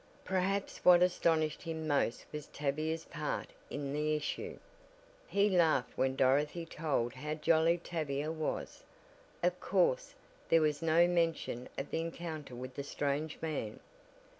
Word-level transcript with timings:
Perhaps 0.25 0.83
what 0.83 1.03
astonished 1.03 1.61
him 1.61 1.87
most 1.87 2.25
was 2.31 2.47
Tavia's 2.47 3.05
part 3.05 3.49
in 3.69 3.93
the 3.93 4.15
issue. 4.15 4.57
He 5.27 5.47
laughed 5.47 5.95
when 5.95 6.15
Dorothy 6.15 6.65
told 6.65 7.13
how 7.13 7.35
jolly 7.35 7.77
Tavia 7.77 8.31
was. 8.31 8.81
Of 9.43 9.59
course, 9.59 10.15
there 10.49 10.61
was 10.61 10.81
no 10.81 11.05
mention 11.07 11.69
of 11.77 11.91
the 11.91 12.01
encounter 12.01 12.55
with 12.55 12.73
the 12.73 12.83
strange 12.83 13.37
man. 13.43 13.79